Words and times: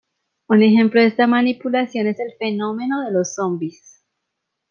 Un 0.47 0.63
ejemplo 0.63 0.99
de 0.99 1.05
esta 1.05 1.27
manipulación 1.27 2.07
es 2.07 2.19
el 2.19 2.33
fenómeno 2.39 3.01
de 3.05 3.11
los 3.11 3.35
zombis. 3.35 4.03